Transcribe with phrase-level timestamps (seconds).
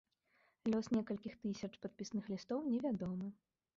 [0.73, 3.27] Лёс некалькіх тысяч падпісных лістоў невядомы.